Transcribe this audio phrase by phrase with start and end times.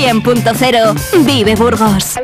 [0.00, 2.14] 100.0 Vive Burgos.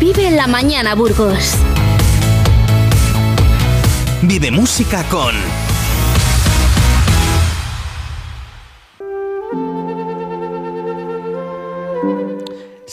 [0.00, 1.54] Vive la mañana Burgos.
[4.22, 5.32] Vive música con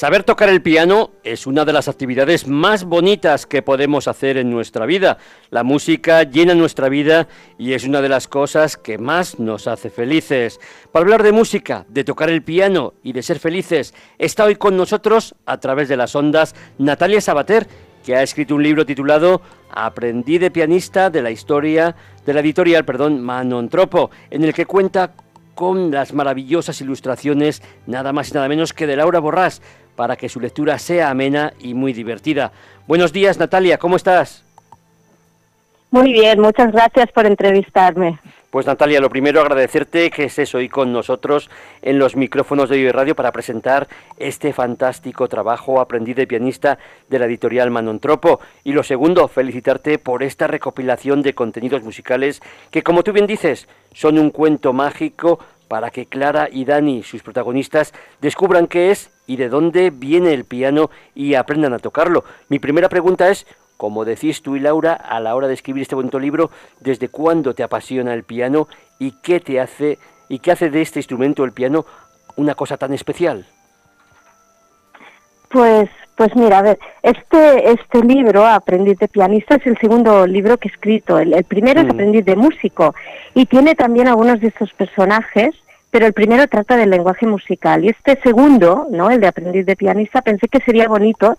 [0.02, 4.49] Saber tocar el piano es una de las actividades más bonitas que podemos hacer en
[4.49, 5.20] nuestra vida.
[5.52, 7.27] La música llena nuestra vida
[7.59, 10.59] y es una de las cosas que más nos hace felices.
[10.91, 14.75] Para hablar de música, de tocar el piano y de ser felices, está hoy con
[14.75, 17.67] nosotros a través de las ondas Natalia Sabater,
[18.03, 22.86] que ha escrito un libro titulado Aprendí de pianista de la historia de la editorial,
[22.86, 25.13] perdón, Manontropo, en el que cuenta
[25.61, 29.61] con las maravillosas ilustraciones nada más y nada menos que de Laura Borrás,
[29.95, 32.52] para que su lectura sea amena y muy divertida.
[32.88, 34.44] Buenos días, Natalia, ¿cómo estás?
[35.91, 38.17] Muy bien, muchas gracias por entrevistarme.
[38.52, 41.50] Pues Natalia, lo primero agradecerte que estés hoy con nosotros
[41.81, 47.17] en los micrófonos de Vive Radio para presentar este fantástico trabajo Aprendí de pianista de
[47.17, 48.42] la editorial Manontropo.
[48.66, 53.70] Y lo segundo, felicitarte por esta recopilación de contenidos musicales que, como tú bien dices,
[53.94, 55.39] son un cuento mágico
[55.70, 60.45] para que Clara y Dani, sus protagonistas, descubran qué es y de dónde viene el
[60.45, 62.23] piano y aprendan a tocarlo.
[62.50, 63.45] Mi primera pregunta es,
[63.77, 67.53] como decís tú y Laura, a la hora de escribir este bonito libro, ¿desde cuándo
[67.53, 68.67] te apasiona el piano
[68.99, 69.97] y qué te hace
[70.30, 71.86] y qué hace de este instrumento, el piano,
[72.36, 73.45] una cosa tan especial?
[75.49, 80.58] Pues, pues mira, a ver, este, este libro, Aprendiz de pianista, es el segundo libro
[80.58, 81.19] que he escrito.
[81.19, 81.92] El, primero es mm.
[81.92, 82.95] Aprendiz de músico
[83.33, 85.55] y tiene también algunos de estos personajes
[85.92, 89.11] pero el primero trata del lenguaje musical y este segundo, ¿no?
[89.11, 91.36] El de aprendiz de pianista, pensé que sería bonito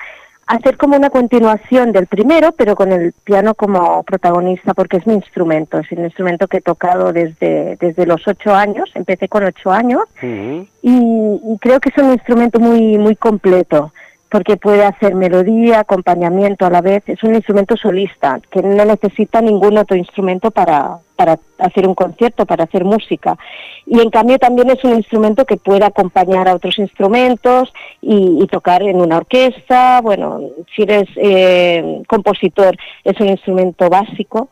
[0.46, 5.14] hacer como una continuación del primero, pero con el piano como protagonista, porque es mi
[5.14, 9.70] instrumento, es el instrumento que he tocado desde, desde los ocho años, empecé con ocho
[9.72, 13.92] años, y, y, creo que es un instrumento muy, muy completo
[14.32, 17.02] porque puede hacer melodía, acompañamiento a la vez.
[17.06, 22.46] Es un instrumento solista que no necesita ningún otro instrumento para, para hacer un concierto,
[22.46, 23.38] para hacer música.
[23.86, 28.82] Y en cambio también es un instrumento que puede acompañar a otros instrumentos y, tocar
[28.82, 30.00] en una orquesta.
[30.00, 30.40] Bueno,
[30.74, 34.48] si eres eh, compositor, es un instrumento básico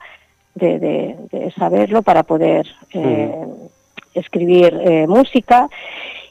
[0.54, 1.16] de,
[1.58, 3.34] saberlo para poder eh,
[4.14, 5.68] escribir eh, música.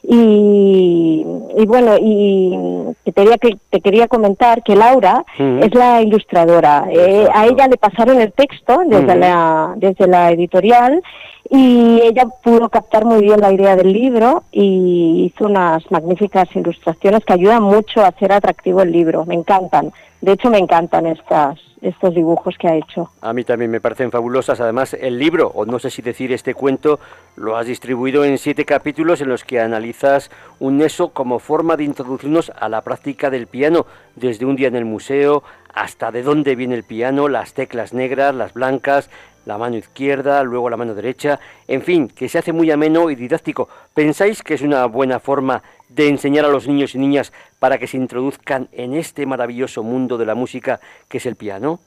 [0.02, 1.24] Y,
[1.66, 2.56] bueno, y
[3.04, 6.86] te quería, que, te quería comentar que Laura es la ilustradora.
[6.90, 11.02] Eh, a ella le pasaron el texto desde, la, desde la editorial
[11.50, 17.24] y ella pudo captar muy bien la idea del libro y hizo unas magníficas ilustraciones
[17.24, 19.26] que ayudan mucho a hacer atractivo el libro.
[19.26, 19.92] Me encantan.
[20.20, 23.10] De hecho, me encantan estas, estos dibujos que ha hecho.
[23.22, 24.60] A mí también me parecen fabulosas.
[24.60, 27.00] Además, el libro, o no sé si decir este cuento,
[27.36, 31.84] lo has distribuido en siete capítulos en los que analizas un eso como forma de
[31.84, 35.42] introducirnos a la práctica del piano, desde un día en el museo
[35.72, 39.08] hasta de dónde viene el piano, las teclas negras, las blancas,
[39.46, 43.14] la mano izquierda, luego la mano derecha, en fin, que se hace muy ameno y
[43.14, 43.68] didáctico.
[43.94, 47.86] ¿Pensáis que es una buena forma de enseñar a los niños y niñas para que
[47.86, 51.80] se introduzcan en este maravilloso mundo de la música que es el piano?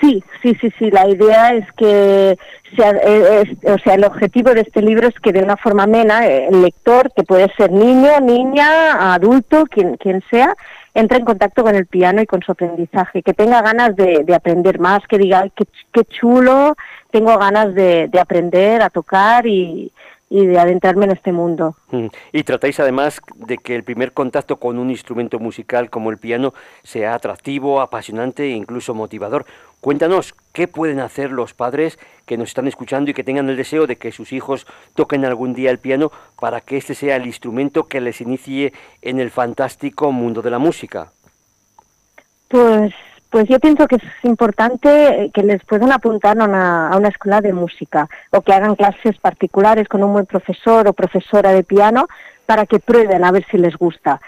[0.00, 0.90] Sí, sí, sí, sí.
[0.90, 2.36] La idea es que,
[2.76, 6.26] sea, eh, o sea, el objetivo de este libro es que de una forma amena
[6.26, 10.54] eh, el lector, que puede ser niño, niña, adulto, quien, quien sea,
[10.94, 14.78] entre en contacto con el piano y con su aprendizaje, que tenga ganas de, aprender
[14.80, 16.76] más, que diga, qué, qué chulo,
[17.10, 19.92] tengo ganas de aprender a tocar y,
[20.28, 21.76] y de adentrarme en este mundo.
[21.90, 22.06] Mm.
[22.32, 26.52] Y tratáis además de que el primer contacto con un instrumento musical como el piano
[26.82, 29.46] sea atractivo, apasionante e incluso motivador.
[29.80, 33.86] Cuéntanos, ¿qué pueden hacer los padres que nos están escuchando y que tengan el deseo
[33.86, 36.10] de que sus hijos toquen algún día el piano
[36.40, 38.72] para que este sea el instrumento que les inicie
[39.02, 41.12] en el fantástico mundo de la música?
[42.48, 42.92] Pues
[43.30, 47.40] pues yo pienso que es importante que les puedan apuntar a una, a una escuela
[47.40, 52.06] de música o que hagan clases particulares con un buen profesor o profesora de piano
[52.46, 54.20] para que prueben a ver si les gusta.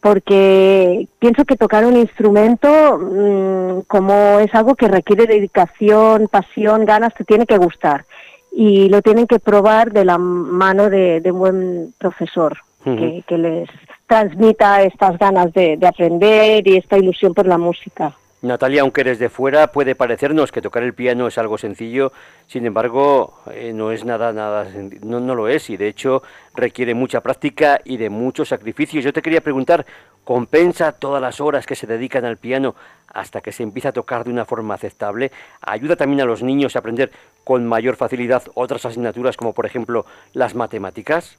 [0.00, 7.14] Porque pienso que tocar un instrumento, mm, como es algo que requiere dedicación, pasión, ganas,
[7.14, 8.04] te tiene que gustar.
[8.52, 13.68] Y lo tienen que probar de la mano de, un buen profesor, que, que, les
[14.06, 18.14] transmita estas ganas de aprender y esta ilusión por la música.
[18.44, 22.12] Natalia, aunque desde fuera puede parecernos que tocar el piano es algo sencillo,
[22.46, 24.66] sin embargo, eh, no es nada, nada,
[25.02, 26.22] no, no lo es y de hecho
[26.54, 29.02] requiere mucha práctica y de muchos sacrificios.
[29.02, 29.86] Yo te quería preguntar,
[30.24, 32.74] ¿compensa todas las horas que se dedican al piano
[33.08, 35.32] hasta que se empieza a tocar de una forma aceptable?
[35.62, 37.10] ¿Ayuda también a los niños a aprender
[37.44, 40.04] con mayor facilidad otras asignaturas como por ejemplo
[40.34, 41.38] las matemáticas?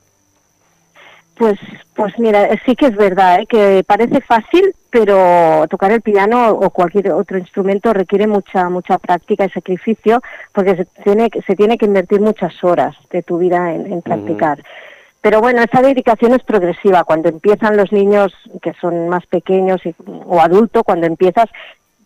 [1.37, 1.59] Pues,
[1.95, 3.45] pues mira, sí que es verdad, ¿eh?
[3.45, 9.43] que parece fácil, pero tocar el piano o cualquier otro instrumento requiere mucha mucha práctica
[9.43, 10.21] y sacrificio,
[10.53, 14.63] porque se tiene se tiene que invertir muchas horas de tu vida en, practicar.
[15.21, 17.03] Pero bueno, esa dedicación es progresiva.
[17.03, 19.81] Cuando empiezan los niños que son más pequeños
[20.25, 21.49] o adultos, cuando empiezas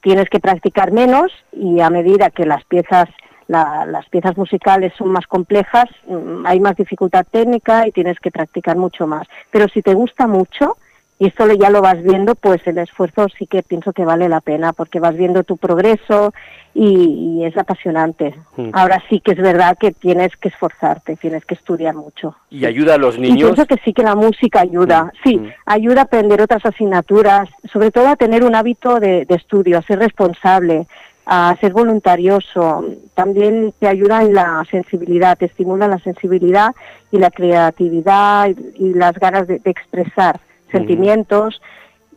[0.02, 3.10] tienes que practicar menos y a medida que las piezas
[3.50, 8.78] las piezas musicales son más complejas, mm, hay más dificultad técnica y tienes que practicar
[8.78, 9.28] mucho más.
[9.52, 10.78] Pero si te gusta mucho,
[11.22, 14.40] y esto ya lo vas viendo, pues el esfuerzo sí que pienso que vale la
[14.40, 16.34] pena, porque vas viendo tu progreso
[16.74, 18.36] y, es apasionante.
[18.56, 18.70] Mm.
[18.72, 22.36] Ahora sí que es verdad que tienes que esforzarte, tienes que estudiar mucho.
[22.50, 23.38] ¿Y ayuda a los niños?
[23.38, 25.10] Y pienso que sí que la música ayuda, mm.
[25.24, 29.78] sí, ayuda a aprender otras asignaturas, sobre todo a tener un hábito de, de estudio,
[29.78, 30.88] a ser responsable,
[31.32, 32.84] a ser voluntarioso.
[33.14, 36.74] También te ayuda en la sensibilidad, te estimula la sensibilidad
[37.12, 40.40] y la creatividad y, las ganas de, expresar
[40.72, 41.62] sentimientos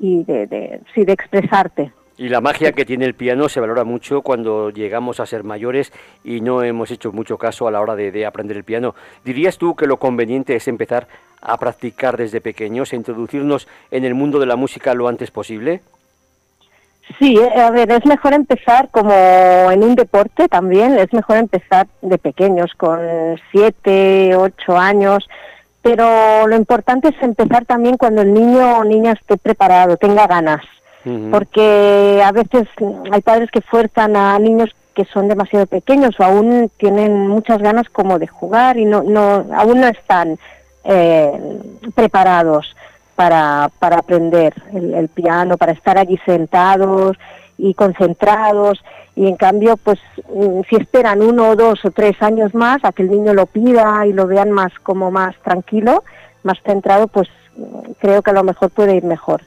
[0.01, 1.93] y de, de, sí, de expresarte.
[2.17, 5.93] Y la magia que tiene el piano se valora mucho cuando llegamos a ser mayores
[6.25, 8.95] y no hemos hecho mucho caso a la hora de, de, aprender el piano.
[9.27, 11.07] ¿Dirías tú que lo conveniente es empezar
[11.43, 15.83] a practicar desde pequeños, e introducirnos en el mundo de la música lo antes posible?
[17.19, 19.13] Sí, a ver, es mejor empezar como
[19.71, 23.01] en un deporte también, es mejor empezar de pequeños, con
[23.51, 25.29] siete, ocho años,
[25.83, 30.63] pero lo importante es empezar también cuando el niño o niña esté preparado, tenga ganas,
[31.33, 32.69] porque a veces
[33.11, 37.89] hay padres que fuerzan a niños que son demasiado pequeños o aún tienen muchas ganas
[37.89, 40.39] como de jugar y no, no aún no están
[40.85, 41.33] eh,
[41.95, 42.77] preparados
[43.15, 47.17] para, para aprender el, piano, para estar allí sentados
[47.59, 48.83] y concentrados
[49.15, 49.99] y en cambio pues
[50.35, 53.47] mm, si esperan uno o dos o tres años más a que el niño lo
[53.47, 56.03] pida y lo vean más como más tranquilo,
[56.43, 59.43] más centrado, pues mm, creo que a lo mejor puede ir mejor.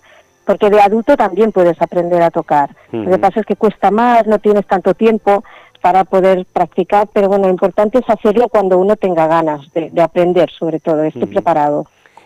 [0.45, 2.69] Porque de adulto también puedes aprender a tocar.
[2.91, 5.43] Lo que pasa es que cuesta más, no tienes tanto tiempo
[5.81, 10.49] para poder practicar, pero bueno, lo importante es hacerlo cuando uno tenga ganas de, aprender,
[10.51, 11.85] sobre todo, esté preparado.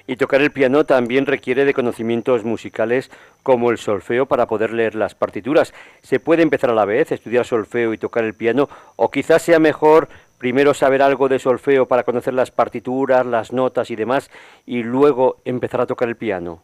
[0.10, 3.12] Y tocar el piano también requiere de conocimientos musicales
[3.44, 5.72] como el solfeo para poder leer las partituras.
[6.02, 8.70] ¿Se puede empezar a la vez, estudiar solfeo y tocar el piano?
[8.96, 10.10] ¿O quizás sea mejor
[10.40, 14.32] primero saber algo de solfeo para conocer las partituras, las notas y demás,
[14.66, 16.64] y luego empezar a tocar el piano?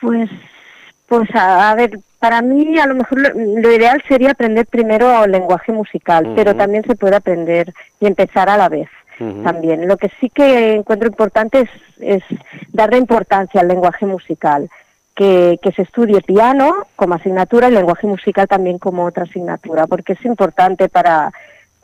[0.00, 0.30] Pues,
[1.08, 5.72] pues a, ver, para mí a lo mejor lo, ideal sería aprender primero el lenguaje
[5.72, 8.88] musical, pero también se puede aprender y empezar a la vez
[9.42, 9.86] también.
[9.86, 11.70] Lo que sí que encuentro importante es,
[12.00, 12.22] es
[12.72, 14.68] darle importancia al lenguaje musical.
[15.14, 20.14] Que, que, se estudie piano como asignatura y lenguaje musical también como otra asignatura, porque
[20.14, 21.32] es importante para,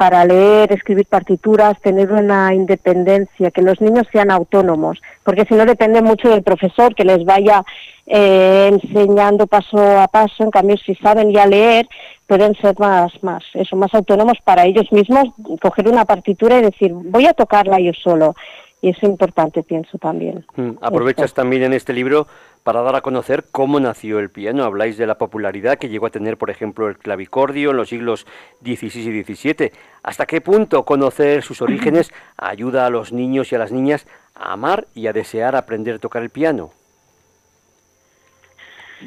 [0.01, 5.67] para leer, escribir partituras, tener una independencia, que los niños sean autónomos, porque si no
[5.67, 7.63] depende mucho del profesor que les vaya
[8.07, 11.87] eh, enseñando paso a paso, en cambio si saben ya leer,
[12.27, 15.29] pueden ser más, más, eso, más autónomos para ellos mismos,
[15.61, 18.35] coger una partitura y decir, voy a tocarla yo solo.
[18.81, 20.47] Y es importante, pienso también.
[20.57, 22.27] Mm, aprovechas también en este libro
[22.63, 24.65] para dar a conocer cómo nació el piano.
[24.65, 28.27] Habláis de la popularidad que llegó a tener, por ejemplo, el clavicordio en los siglos
[28.63, 29.73] XVI y XVII.
[30.03, 34.53] ¿Hasta qué punto conocer sus orígenes ayuda a los niños y a las niñas a
[34.53, 36.71] amar y a desear aprender a tocar el piano?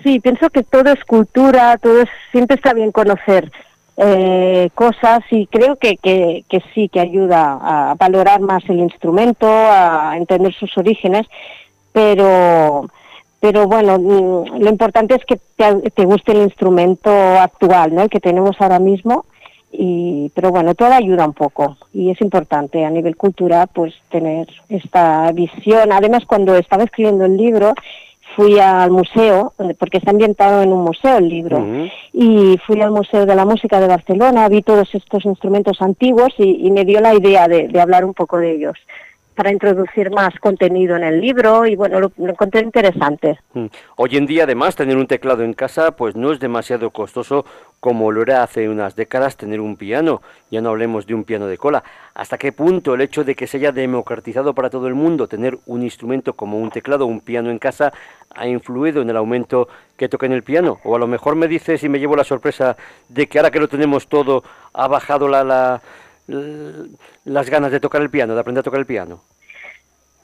[0.01, 3.51] Sí, pienso que todo es cultura, todo es, siempre está bien conocer
[3.95, 9.47] eh, cosas y creo que, que, que, sí, que ayuda a valorar más el instrumento,
[9.47, 11.27] a entender sus orígenes,
[11.91, 12.89] pero,
[13.43, 18.03] pero bueno, mm, lo importante es que te, te guste el instrumento actual, ¿no?
[18.03, 19.25] el que tenemos ahora mismo.
[19.69, 24.47] Y, pero bueno, todo ayuda un poco y es importante a nivel cultural pues tener
[24.69, 25.91] esta visión.
[25.91, 27.73] Además, cuando estaba escribiendo el libro,
[28.33, 31.65] fui al museo, porque está ambientado en un museo el libro,
[32.13, 36.71] y fui al Museo de la Música de Barcelona, vi todos estos instrumentos antiguos y,
[36.71, 38.77] me dio la idea de, hablar un poco de ellos.
[39.33, 43.39] Para introducir más contenido en el libro y bueno, lo, encontré interesante.
[43.53, 43.65] Mm.
[43.97, 47.45] Hoy en día además tener un teclado en casa pues no es demasiado costoso
[47.79, 51.47] como lo era hace unas décadas tener un piano, ya no hablemos de un piano
[51.47, 51.83] de cola.
[52.15, 55.57] ¿Hasta qué punto el hecho de que se haya democratizado para todo el mundo tener
[55.65, 57.91] un instrumento como un teclado, un piano en casa,
[58.33, 60.79] ha influido en el aumento que toca en el piano?
[60.85, 62.77] O a lo mejor me dices y me llevo la sorpresa
[63.09, 65.81] de que ahora que lo tenemos todo ha bajado la, la
[66.27, 69.21] las ganas de tocar el piano, de aprender a tocar el piano?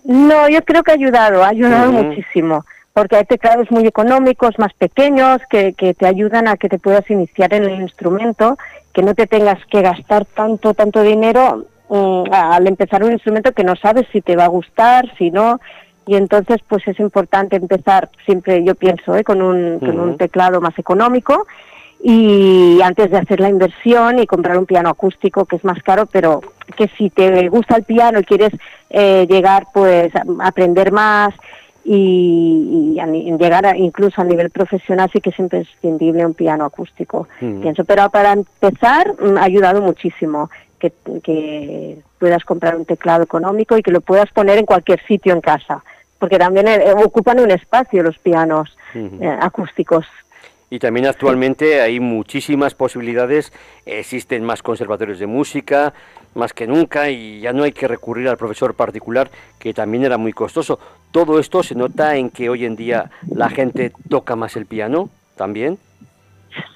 [0.04, 4.74] No, yo creo que ha ayudado, ha ayudado muchísimo, porque hay teclados muy económicos, más
[4.74, 8.58] pequeños, que, que te ayudan a que te puedas iniciar en el instrumento,
[8.94, 13.64] que no te tengas que gastar tanto, tanto dinero mm, al empezar un instrumento que
[13.64, 15.60] no sabes si te va a gustar, si no,
[16.08, 19.24] y entonces pues es importante empezar siempre, yo pienso, ¿eh?
[19.24, 21.46] con, un, con un teclado más económico
[22.02, 26.06] y antes de hacer la inversión y comprar un piano acústico que es más caro,
[26.06, 26.42] pero
[26.78, 28.52] que si te gusta el piano y quieres
[28.90, 31.34] eh, llegar pues a aprender más
[31.84, 32.96] y,
[33.40, 37.62] llegar incluso a nivel profesional sí que es imprescindible un piano acústico, mm.
[37.62, 37.84] pienso.
[37.84, 43.82] Pero para empezar mm, ha ayudado muchísimo que, que, puedas comprar un teclado económico y
[43.82, 45.84] que lo puedas poner en cualquier sitio en casa,
[46.20, 50.06] porque también eh, ocupan un espacio los pianos eh, acústicos.
[50.70, 53.52] Y también actualmente hay muchísimas posibilidades,
[53.86, 55.94] existen más conservatorios de música,
[56.36, 60.18] más que nunca, y ya no hay que recurrir al profesor particular, que también era
[60.18, 60.80] muy costoso.
[61.12, 65.10] Todo esto se nota en que hoy en día la gente toca más el piano,
[65.36, 65.80] también.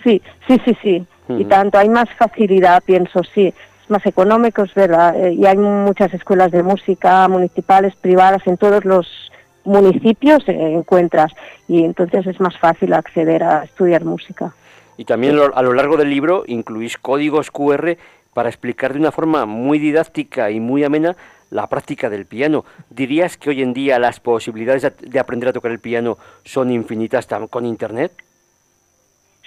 [0.03, 1.07] Sí, sí, sí, sí.
[1.29, 3.53] Y tanto, hay más facilidad, pienso, sí.
[3.83, 5.15] Es más económico, es verdad.
[5.15, 9.31] Eh, y hay muchas escuelas de música municipales, privadas, en todos los
[9.65, 11.31] municipios encuentras
[11.67, 14.53] y entonces es más fácil acceder a estudiar música.
[14.97, 17.97] Y también a lo largo del libro incluís códigos QR
[18.33, 21.15] para explicar de una forma muy didáctica y muy amena
[21.49, 22.65] la práctica del piano.
[22.89, 27.27] ¿Dirías que hoy en día las posibilidades de aprender a tocar el piano son infinitas
[27.49, 28.11] con Internet?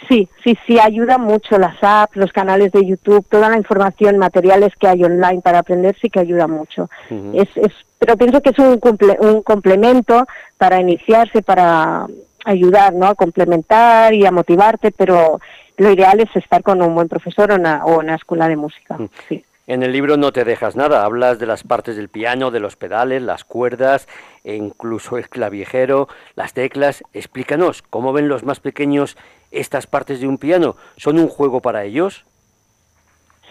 [0.09, 4.75] Sí, sí, sí, ayuda mucho las apps, los canales de YouTube, toda la información, materiales
[4.79, 6.91] que hay online para aprender, sí que ayuda mucho.
[7.35, 8.79] es, es, pero pienso que es un,
[9.21, 10.27] un complemento
[10.59, 12.07] para iniciarse, para
[12.45, 13.07] ayudar, ¿no?
[13.07, 15.41] A complementar y a motivarte, pero
[15.79, 18.99] lo ideal es estar con un buen profesor o una, o una escuela de música.
[19.29, 19.45] Sí.
[19.67, 22.77] En el libro no te dejas nada, hablas de las partes del piano, de los
[22.77, 24.07] pedales, las cuerdas,
[24.45, 27.03] e incluso el clavijero, las teclas.
[27.13, 29.17] Explícanos, ¿cómo ven los más pequeños
[29.59, 30.77] estas partes de un piano?
[30.97, 32.25] ¿Son un juego para ellos?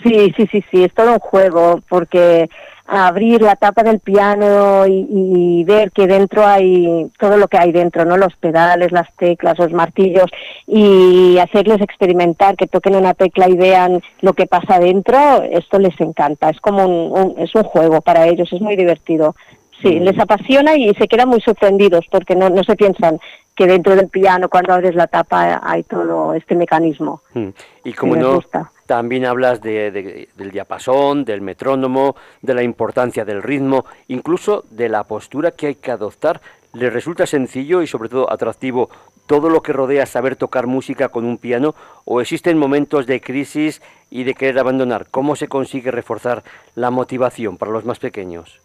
[0.03, 2.49] Sí, sí, sí, sí, es todo un juego, porque
[2.87, 8.05] abrir la tapa del piano y, ver que dentro hay todo lo que hay dentro,
[8.05, 8.17] ¿no?
[8.17, 10.29] Los pedales, las teclas, los martillos
[10.67, 15.99] y hacerles experimentar, que toquen una tecla y vean lo que pasa dentro, esto les
[15.99, 16.49] encanta.
[16.49, 19.35] Es como un, es un juego para ellos, es muy divertido.
[19.81, 23.19] Sí, les apasiona y se quedan muy sorprendidos porque no, no se piensan
[23.55, 27.21] que dentro del piano, cuando abres la tapa, hay todo este mecanismo.
[27.33, 27.49] Hmm.
[27.85, 28.41] Y como no,
[28.85, 35.05] también hablas de, del diapasón, del metrónomo, de la importancia del ritmo, incluso de la
[35.05, 36.41] postura que hay que adoptar.
[36.73, 38.89] ¿Le resulta sencillo y sobre todo atractivo
[39.27, 43.81] todo lo que rodea saber tocar música con un piano o existen momentos de crisis
[44.11, 45.07] y de querer abandonar?
[45.09, 46.43] ¿Cómo se consigue reforzar
[46.75, 48.59] la motivación para los más pequeños?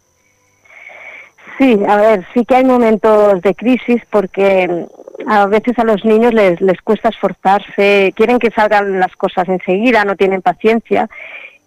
[1.61, 6.03] Sí, a ver, sí que hay momentos de crisis porque mm, a veces a los
[6.03, 11.07] niños les, les cuesta esforzarse, quieren que salgan las cosas enseguida, no tienen paciencia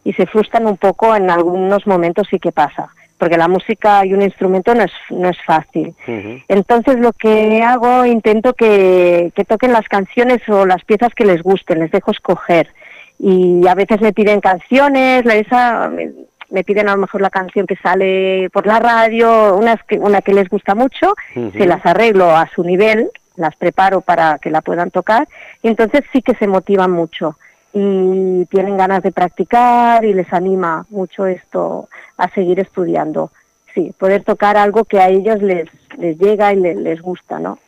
[0.02, 4.14] y se frustran un poco en algunos momentos sí que pasa, porque la música y
[4.14, 5.94] un instrumento no es, no es fácil.
[6.48, 11.40] Entonces lo que hago, intento que, que toquen las canciones o las piezas que les
[11.40, 12.66] gusten, les dejo escoger.
[13.20, 15.88] Y a veces me piden canciones, esa
[16.54, 20.22] me piden a lo mejor la canción que sale por la radio, una que, una
[20.22, 24.62] que les gusta mucho, se las arreglo a su nivel, las preparo para que la
[24.62, 25.26] puedan tocar
[25.62, 27.36] y entonces sí que se motivan mucho
[27.72, 33.32] y tienen ganas de practicar y les anima mucho esto a seguir estudiando.
[33.74, 35.68] Sí, poder tocar algo que a ellos les,
[35.98, 37.58] les llega y les, gusta, ¿no?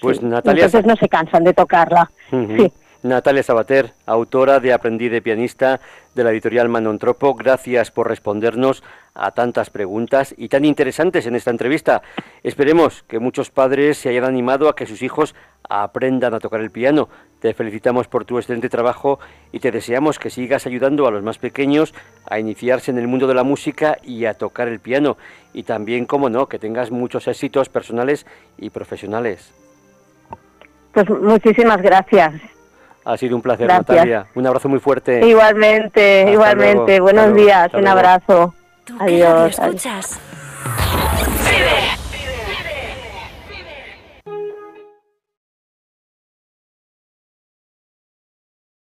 [0.00, 0.66] Pues Natalia...
[0.66, 2.08] Entonces no se cansan de tocarla.
[2.30, 2.72] Sí.
[3.08, 5.80] Natalia Sabater, autora de Aprendí de Pianista
[6.14, 8.82] de la editorial Manontropo, gracias por respondernos
[9.14, 12.02] a tantas preguntas y tan interesantes en esta entrevista.
[12.42, 15.34] Esperemos que muchos padres se hayan animado a que sus hijos
[15.68, 17.08] aprendan a tocar el piano.
[17.40, 19.18] Te felicitamos por tu excelente trabajo
[19.52, 21.94] y te deseamos que sigas ayudando a los más pequeños
[22.28, 25.16] a iniciarse en el mundo de la música y a tocar el piano.
[25.52, 28.26] Y también, como no, que tengas muchos éxitos personales
[28.58, 29.52] y profesionales.
[30.92, 32.32] Pues muchísimas gracias.
[33.06, 34.26] Ha sido un placer, Natalia.
[34.34, 35.24] Un abrazo muy fuerte.
[35.24, 36.98] Igualmente, igualmente.
[36.98, 38.52] Buenos días, un abrazo.
[38.98, 39.56] Adiós.